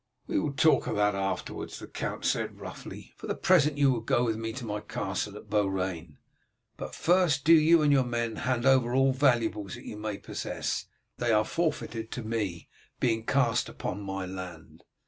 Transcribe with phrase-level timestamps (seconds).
[0.25, 4.23] "We will talk of that afterwards," the count said roughly; "for the present you go
[4.23, 6.17] with me to my castle at Beaurain.
[6.75, 10.87] But first do you and your men hand over all valuables that you may possess;
[11.19, 12.67] they are forfeited to me,
[12.99, 14.83] being cast up on my land."